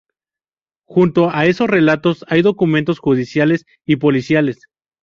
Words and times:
Junto 0.87 1.29
a 1.29 1.45
esos 1.45 1.69
relatos 1.69 2.25
hay 2.27 2.41
documentos 2.41 2.97
judiciales 2.97 3.67
y 3.85 3.97
policiales. 3.97 4.65